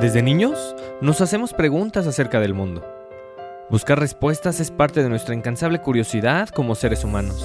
[0.00, 2.86] Desde niños nos hacemos preguntas acerca del mundo.
[3.68, 7.44] Buscar respuestas es parte de nuestra incansable curiosidad como seres humanos.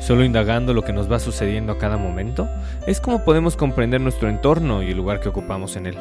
[0.00, 2.48] Solo indagando lo que nos va sucediendo a cada momento
[2.88, 5.98] es como podemos comprender nuestro entorno y el lugar que ocupamos en él.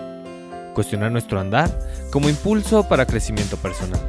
[0.74, 1.70] Cuestionar nuestro andar
[2.12, 4.02] como impulso para crecimiento personal.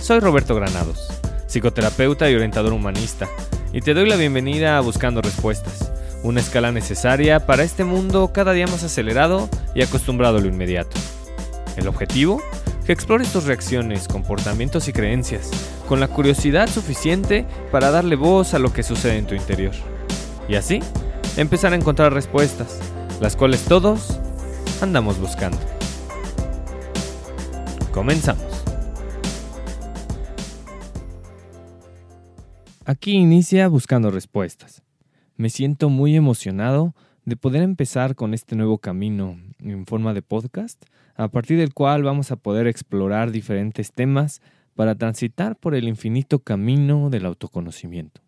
[0.00, 1.08] Soy Roberto Granados,
[1.48, 3.26] psicoterapeuta y orientador humanista,
[3.72, 5.90] y te doy la bienvenida a Buscando Respuestas,
[6.22, 10.96] una escala necesaria para este mundo cada día más acelerado y acostumbrado a lo inmediato.
[11.76, 12.42] El objetivo,
[12.84, 15.50] que explores tus reacciones, comportamientos y creencias,
[15.88, 19.74] con la curiosidad suficiente para darle voz a lo que sucede en tu interior.
[20.48, 20.80] Y así,
[21.36, 22.80] empezar a encontrar respuestas,
[23.20, 24.18] las cuales todos
[24.82, 25.58] andamos buscando.
[27.92, 28.44] Comenzamos.
[32.84, 34.82] Aquí inicia buscando respuestas.
[35.40, 36.94] Me siento muy emocionado
[37.24, 42.02] de poder empezar con este nuevo camino en forma de podcast, a partir del cual
[42.02, 44.42] vamos a poder explorar diferentes temas
[44.74, 48.20] para transitar por el infinito camino del autoconocimiento.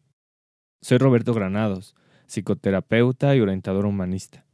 [0.81, 1.95] Soy Roberto Granados,
[2.28, 4.47] psicoterapeuta y orientador humanista,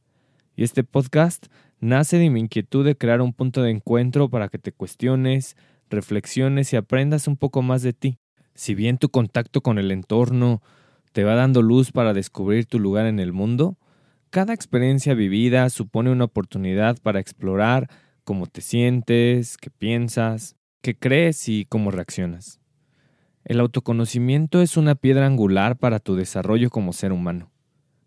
[0.56, 1.46] y este podcast
[1.78, 5.56] nace de mi inquietud de crear un punto de encuentro para que te cuestiones,
[5.90, 8.18] reflexiones y aprendas un poco más de ti.
[8.56, 10.60] Si bien tu contacto con el entorno
[11.18, 13.76] te va dando luz para descubrir tu lugar en el mundo,
[14.30, 17.90] cada experiencia vivida supone una oportunidad para explorar
[18.22, 22.60] cómo te sientes, qué piensas, qué crees y cómo reaccionas.
[23.44, 27.50] El autoconocimiento es una piedra angular para tu desarrollo como ser humano.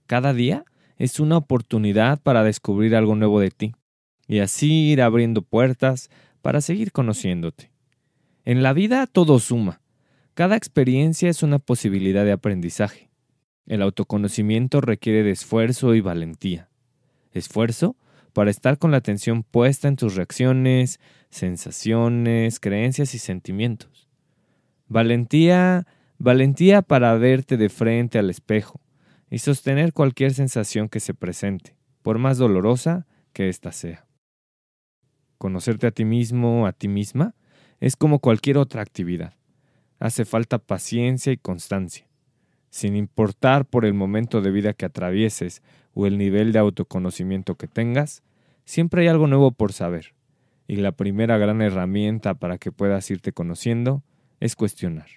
[0.06, 0.64] Cada día
[0.96, 3.75] es una oportunidad para descubrir algo nuevo de ti
[4.25, 6.09] y así ir abriendo puertas
[6.42, 7.73] para seguir conociéndote.
[8.46, 9.81] En la vida todo suma,
[10.34, 13.10] cada experiencia es una posibilidad de aprendizaje.
[13.66, 16.70] El autoconocimiento requiere de esfuerzo y valentía.
[17.34, 17.98] Esfuerzo
[18.32, 24.08] para estar con la atención puesta en tus reacciones, sensaciones, creencias y sentimientos.
[24.88, 25.86] Valentía,
[26.18, 28.80] valentía para verte de frente al espejo
[29.30, 34.08] y sostener cualquier sensación que se presente, por más dolorosa que ésta sea.
[35.38, 37.36] Conocerte a ti mismo, a ti misma,
[37.81, 39.34] es como cualquier otra actividad
[40.01, 42.07] hace falta paciencia y constancia.
[42.72, 45.62] Sin importar por el momento de vida que atravieses
[45.94, 48.23] o el nivel de autoconocimiento que tengas,
[48.66, 50.16] siempre hay algo nuevo por saber.
[50.67, 54.03] Y la primera gran herramienta para que puedas irte conociendo
[54.40, 55.07] es cuestionar.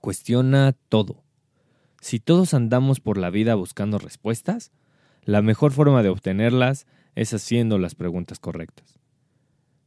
[0.00, 1.22] Cuestiona todo.
[2.00, 4.72] Si todos andamos por la vida buscando respuestas,
[5.22, 8.98] la mejor forma de obtenerlas es haciendo las preguntas correctas.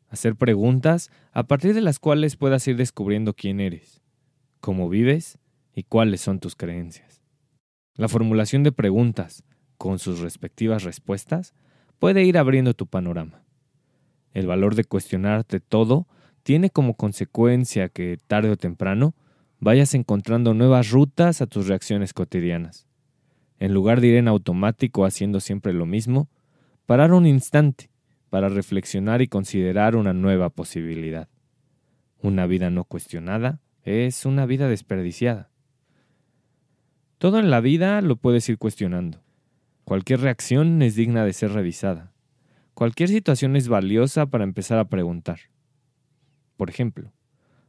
[0.08, 4.05] Hacer preguntas a partir de las cuales puedas ir descubriendo quién eres,
[4.66, 5.38] cómo vives
[5.76, 7.22] y cuáles son tus creencias.
[7.98, 9.44] La formulación de preguntas,
[9.78, 11.54] con sus respectivas respuestas,
[12.00, 13.44] puede ir abriendo tu panorama.
[14.34, 16.08] El valor de cuestionarte todo
[16.42, 19.14] tiene como consecuencia que, tarde o temprano,
[19.60, 22.88] vayas encontrando nuevas rutas a tus reacciones cotidianas.
[23.60, 26.28] En lugar de ir en automático haciendo siempre lo mismo,
[26.88, 27.92] parar un instante
[28.32, 31.30] para reflexionar y considerar una nueva posibilidad.
[32.20, 35.52] Una vida no cuestionada es una vida desperdiciada.
[37.20, 39.24] Todo en la vida lo puedes ir cuestionando.
[39.84, 42.12] Cualquier reacción es digna de ser revisada.
[42.74, 45.40] Cualquier situación es valiosa para empezar a preguntar.
[46.58, 47.14] Por ejemplo,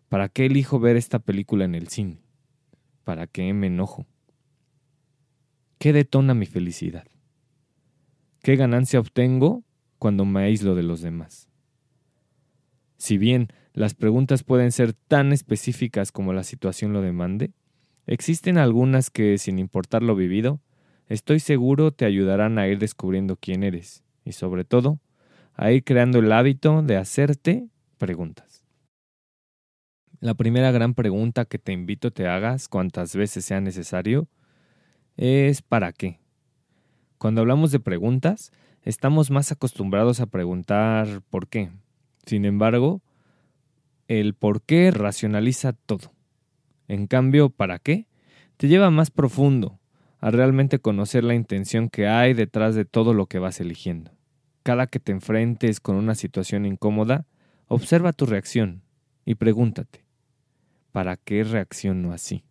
[0.08, 2.22] ¿para qué elijo ver esta película en el cine?
[3.04, 4.06] ¿Para qué me enojo?
[5.78, 7.06] ¿Qué detona mi felicidad?
[8.42, 9.62] ¿Qué ganancia obtengo
[9.98, 11.50] cuando me aíslo de los demás?
[12.96, 17.52] Si bien las preguntas pueden ser tan específicas como la situación lo demande,
[18.06, 20.60] existen algunas que, sin importar lo vivido,
[21.08, 24.98] estoy seguro te ayudarán a ir descubriendo quién eres y, sobre todo,
[25.52, 28.64] a ir creando el hábito de hacerte preguntas.
[30.20, 34.26] La primera gran pregunta que te invito te hagas cuantas veces sea necesario
[35.18, 36.18] es ¿para qué?
[37.18, 38.52] Cuando hablamos de preguntas,
[38.84, 41.68] estamos más acostumbrados a preguntar ¿por qué?
[42.24, 43.02] Sin embargo,
[44.08, 46.12] el por qué racionaliza todo.
[46.88, 48.06] En cambio, ¿para qué?
[48.56, 49.80] Te lleva más profundo,
[50.20, 54.12] a realmente conocer la intención que hay detrás de todo lo que vas eligiendo.
[54.62, 57.26] Cada que te enfrentes con una situación incómoda,
[57.68, 58.82] observa tu reacción
[59.24, 60.04] y pregúntate,
[60.92, 62.44] ¿para qué reacciono así?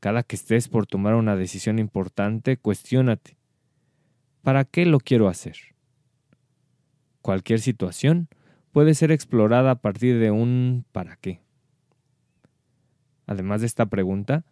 [0.00, 3.36] Cada que estés por tomar una decisión importante, cuestiónate,
[4.42, 5.56] ¿para qué lo quiero hacer?
[7.22, 8.28] Cualquier situación
[8.76, 11.40] puede ser explorada a partir de un ¿para qué?
[13.26, 14.44] Además de esta pregunta,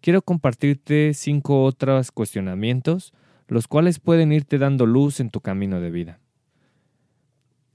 [0.00, 3.12] quiero compartirte cinco otros cuestionamientos,
[3.48, 6.20] los cuales pueden irte dando luz en tu camino de vida.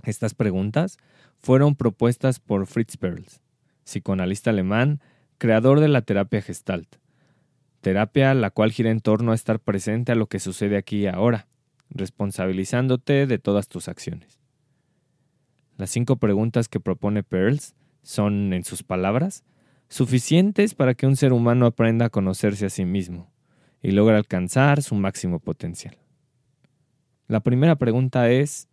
[0.01, 0.98] Estas preguntas
[1.38, 3.39] fueron propuestas por Fritz Perls,
[3.83, 5.01] psicoanalista alemán,
[5.38, 6.95] creador de la terapia Gestalt,
[7.81, 11.06] terapia la cual gira en torno a estar presente a lo que sucede aquí y
[11.06, 11.45] ahora,
[11.92, 14.40] responsabilizándote de todas tus acciones.
[15.81, 17.74] Las cinco preguntas que propone Pearls
[18.04, 19.44] son, en sus palabras,
[19.89, 23.31] suficientes para que un ser humano aprenda a conocerse a sí mismo
[23.81, 25.98] y logre alcanzar su máximo potencial.
[27.28, 28.69] La primera pregunta es,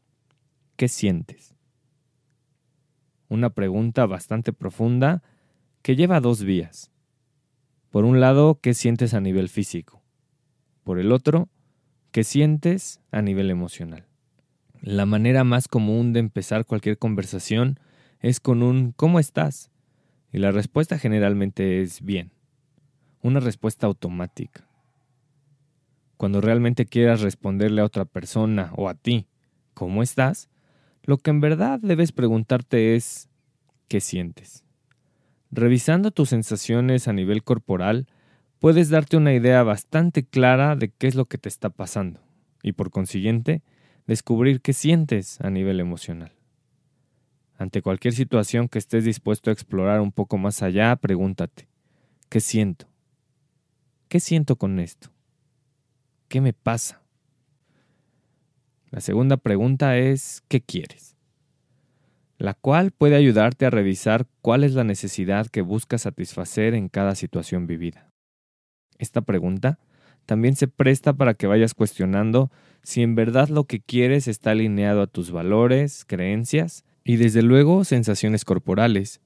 [0.77, 1.55] ¿qué sientes?
[3.31, 5.23] Una pregunta bastante profunda
[5.81, 6.93] que lleva dos vías.
[7.89, 10.03] Por un lado, ¿qué sientes a nivel físico?
[10.85, 11.49] Por el otro,
[12.13, 14.08] ¿qué sientes a nivel emocional?
[14.81, 17.81] La manera más común de empezar cualquier conversación
[18.21, 19.71] es con un ¿cómo estás?
[20.33, 22.33] Y la respuesta generalmente es bien.
[23.21, 24.69] Una respuesta automática.
[26.17, 29.27] Cuando realmente quieras responderle a otra persona o a ti
[29.75, 30.49] ¿cómo estás?
[31.03, 33.29] Lo que en verdad debes preguntarte es
[33.89, 34.65] ¿qué sientes?
[35.51, 38.07] Revisando tus sensaciones a nivel corporal,
[38.59, 42.21] puedes darte una idea bastante clara de qué es lo que te está pasando
[42.63, 43.63] y por consiguiente
[44.09, 46.33] descubrir qué sientes a nivel emocional.
[47.57, 51.69] Ante cualquier situación que estés dispuesto a explorar un poco más allá, pregúntate,
[52.29, 52.89] ¿qué siento?
[54.09, 55.11] ¿Qué siento con esto?
[56.27, 57.03] ¿Qué me pasa?
[58.91, 61.15] La segunda pregunta es, ¿qué quieres?
[62.39, 67.17] la cual puede ayudarte a revisar cuál es la necesidad que buscas satisfacer en cada
[67.17, 68.13] situación vivida.
[68.97, 69.81] Esta pregunta
[70.29, 72.51] también se presta para que vayas cuestionando
[72.83, 77.83] si en verdad lo que quieres está alineado a tus valores, creencias y desde luego
[77.85, 79.23] sensaciones corporales.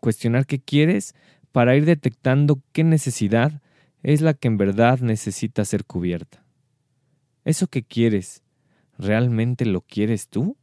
[0.00, 1.14] Cuestionar qué quieres
[1.52, 3.62] para ir detectando qué necesidad
[4.02, 6.42] es la que en verdad necesita ser cubierta.
[7.44, 8.42] ¿Eso que quieres,
[8.98, 10.56] realmente lo quieres tú?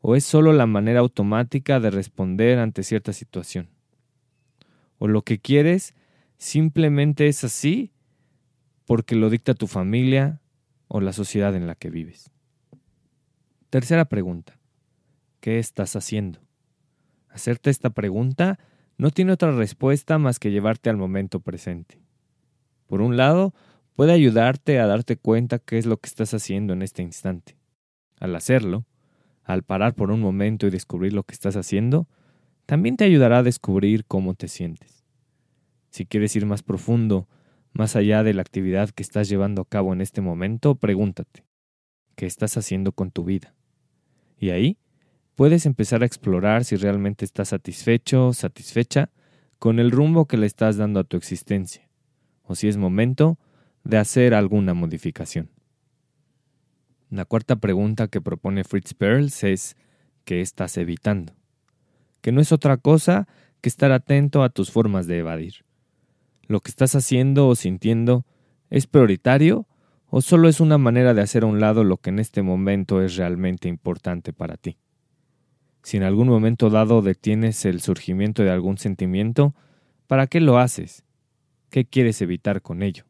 [0.00, 3.68] ¿O es solo la manera automática de responder ante cierta situación?
[4.96, 5.94] ¿O lo que quieres
[6.38, 7.92] simplemente es así
[8.88, 10.40] porque lo dicta tu familia
[10.86, 12.30] o la sociedad en la que vives?
[13.68, 14.58] Tercera pregunta.
[15.40, 16.40] ¿Qué estás haciendo?
[17.28, 18.58] Hacerte esta pregunta
[18.96, 22.00] no tiene otra respuesta más que llevarte al momento presente.
[22.86, 23.52] Por un lado,
[23.94, 27.58] puede ayudarte a darte cuenta qué es lo que estás haciendo en este instante.
[28.18, 28.86] Al hacerlo,
[29.44, 32.08] al parar por un momento y descubrir lo que estás haciendo,
[32.64, 35.04] también te ayudará a descubrir cómo te sientes.
[35.90, 37.28] Si quieres ir más profundo,
[37.78, 41.44] más allá de la actividad que estás llevando a cabo en este momento, pregúntate,
[42.16, 43.54] ¿qué estás haciendo con tu vida?
[44.36, 44.78] Y ahí
[45.36, 49.10] puedes empezar a explorar si realmente estás satisfecho, satisfecha
[49.60, 51.88] con el rumbo que le estás dando a tu existencia,
[52.42, 53.38] o si es momento
[53.84, 55.48] de hacer alguna modificación.
[57.10, 59.76] La cuarta pregunta que propone Fritz Perls es
[60.24, 61.32] ¿qué estás evitando?
[62.22, 63.28] Que no es otra cosa
[63.60, 65.67] que estar atento a tus formas de evadir.
[66.48, 68.24] ¿Lo que estás haciendo o sintiendo
[68.70, 69.68] es prioritario
[70.06, 73.02] o solo es una manera de hacer a un lado lo que en este momento
[73.02, 74.78] es realmente importante para ti?
[75.82, 79.54] Si en algún momento dado detienes el surgimiento de algún sentimiento,
[80.06, 81.04] ¿para qué lo haces?
[81.68, 83.04] ¿Qué quieres evitar con ello?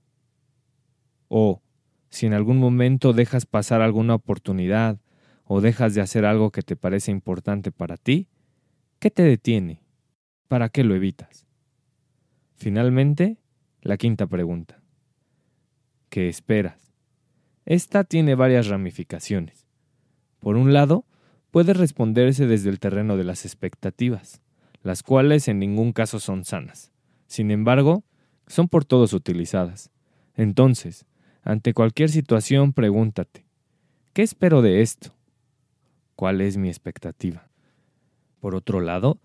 [1.28, 1.62] O,
[2.10, 4.98] si en algún momento dejas pasar alguna oportunidad
[5.44, 8.26] o dejas de hacer algo que te parece importante para ti,
[8.98, 9.84] ¿qué te detiene?
[10.48, 11.47] ¿Para qué lo evitas?
[12.58, 13.36] Finalmente,
[13.82, 14.82] la quinta pregunta.
[16.08, 16.92] ¿Qué esperas?
[17.66, 19.68] Esta tiene varias ramificaciones.
[20.40, 21.04] Por un lado,
[21.52, 24.42] puede responderse desde el terreno de las expectativas,
[24.82, 26.90] las cuales en ningún caso son sanas.
[27.28, 28.02] Sin embargo,
[28.48, 29.92] son por todos utilizadas.
[30.34, 31.06] Entonces,
[31.44, 33.46] ante cualquier situación, pregúntate,
[34.14, 35.14] ¿qué espero de esto?
[36.16, 37.48] ¿Cuál es mi expectativa?
[38.40, 39.20] Por otro lado,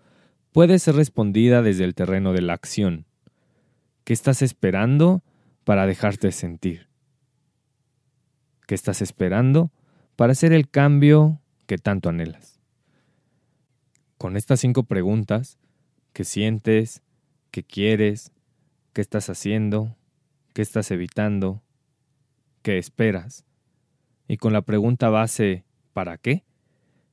[0.52, 3.06] puede ser respondida desde el terreno de la acción.
[4.04, 5.22] ¿Qué estás esperando
[5.64, 6.88] para dejarte sentir?
[8.66, 9.72] ¿Qué estás esperando
[10.16, 12.60] para hacer el cambio que tanto anhelas?
[14.18, 15.58] Con estas cinco preguntas,
[16.12, 17.02] ¿qué sientes?
[17.50, 18.32] ¿Qué quieres?
[18.92, 19.96] ¿Qué estás haciendo?
[20.52, 21.64] ¿Qué estás evitando?
[22.64, 23.44] ¿qué esperas?
[24.26, 26.44] Y con la pregunta base ¿para qué?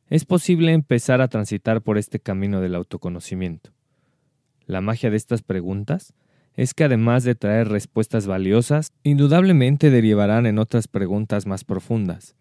[0.08, 3.72] Es posible empezar a transitar por este camino del autoconocimiento.
[4.66, 6.14] La magia de estas preguntas
[6.56, 12.36] es que además de traer respuestas valiosas, indudablemente derivarán en otras preguntas más profundas,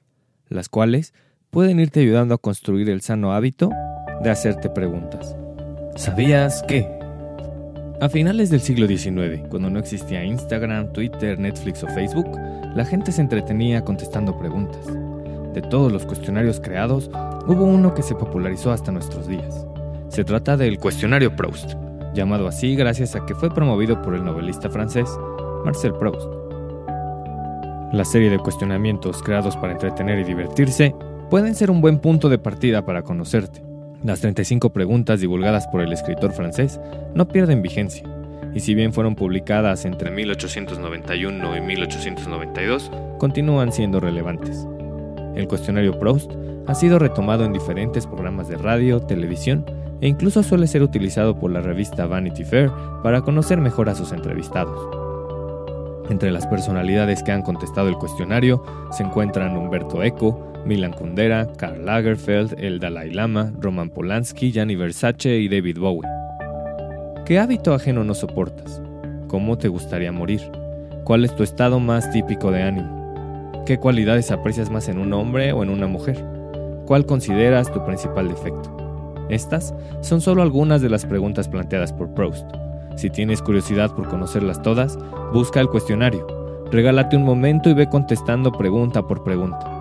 [0.48, 1.14] las cuales
[1.50, 3.70] pueden irte ayudando a construir el sano hábito
[4.22, 5.36] de hacerte preguntas.
[5.96, 6.88] ¿Sabías qué?
[8.00, 12.28] A finales del siglo XIX, cuando no existía Instagram, Twitter, Netflix o Facebook,
[12.74, 14.86] la gente se entretenía contestando preguntas.
[15.52, 17.10] De todos los cuestionarios creados,
[17.46, 19.66] hubo uno que se popularizó hasta nuestros días.
[20.08, 21.74] Se trata del cuestionario Proust,
[22.14, 25.08] llamado así gracias a que fue promovido por el novelista francés
[25.64, 26.28] Marcel Proust.
[27.92, 30.94] La serie de cuestionamientos creados para entretener y divertirse
[31.28, 33.62] pueden ser un buen punto de partida para conocerte.
[34.02, 36.80] Las 35 preguntas divulgadas por el escritor francés
[37.14, 38.08] no pierden vigencia,
[38.54, 44.66] y si bien fueron publicadas entre 1891 y 1892, continúan siendo relevantes.
[45.34, 46.32] El cuestionario Proust
[46.66, 49.64] ha sido retomado en diferentes programas de radio, televisión
[50.00, 52.70] e incluso suele ser utilizado por la revista Vanity Fair
[53.02, 54.78] para conocer mejor a sus entrevistados.
[56.10, 61.84] Entre las personalidades que han contestado el cuestionario se encuentran Humberto Eco, Milan Kundera, Karl
[61.84, 66.10] Lagerfeld, el Dalai Lama, Roman Polanski, Gianni Versace y David Bowie.
[67.24, 68.82] ¿Qué hábito ajeno no soportas?
[69.28, 70.40] ¿Cómo te gustaría morir?
[71.04, 73.62] ¿Cuál es tu estado más típico de ánimo?
[73.64, 76.24] ¿Qué cualidades aprecias más en un hombre o en una mujer?
[76.86, 78.79] ¿Cuál consideras tu principal defecto?
[79.30, 82.46] Estas son solo algunas de las preguntas planteadas por Proust.
[82.96, 84.98] Si tienes curiosidad por conocerlas todas,
[85.32, 86.26] busca el cuestionario,
[86.70, 89.80] regálate un momento y ve contestando pregunta por pregunta.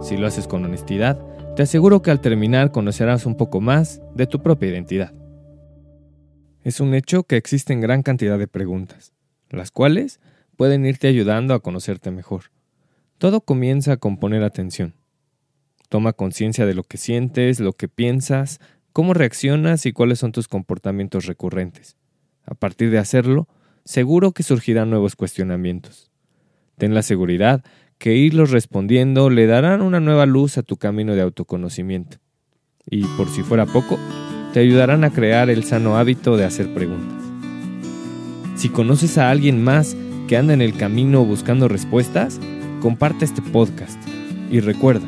[0.00, 1.18] Si lo haces con honestidad,
[1.56, 5.12] te aseguro que al terminar conocerás un poco más de tu propia identidad.
[6.62, 9.12] Es un hecho que existen gran cantidad de preguntas,
[9.50, 10.20] las cuales
[10.56, 12.52] pueden irte ayudando a conocerte mejor.
[13.18, 14.94] Todo comienza con poner atención.
[15.88, 18.60] Toma conciencia de lo que sientes, lo que piensas,
[18.92, 21.96] cómo reaccionas y cuáles son tus comportamientos recurrentes.
[22.44, 23.48] A partir de hacerlo,
[23.84, 26.10] seguro que surgirán nuevos cuestionamientos.
[26.76, 27.64] Ten la seguridad
[27.98, 32.18] que irlos respondiendo le darán una nueva luz a tu camino de autoconocimiento.
[32.90, 33.98] Y por si fuera poco,
[34.52, 37.22] te ayudarán a crear el sano hábito de hacer preguntas.
[38.56, 42.40] Si conoces a alguien más que anda en el camino buscando respuestas,
[42.80, 44.00] comparte este podcast.
[44.50, 45.06] Y recuerda,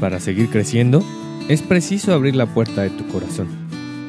[0.00, 1.04] para seguir creciendo,
[1.48, 3.48] es preciso abrir la puerta de tu corazón,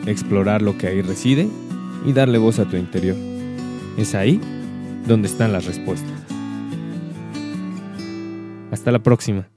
[0.08, 1.48] explorar lo que ahí reside
[2.06, 3.18] y darle voz a tu interior.
[3.98, 4.40] Es ahí
[5.06, 6.12] donde están las respuestas.
[8.72, 9.48] Hasta la próxima.